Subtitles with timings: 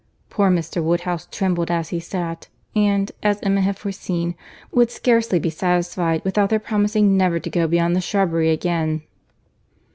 [0.31, 0.81] Poor Mr.
[0.83, 4.33] Woodhouse trembled as he sat, and, as Emma had foreseen,
[4.71, 9.03] would scarcely be satisfied without their promising never to go beyond the shrubbery again.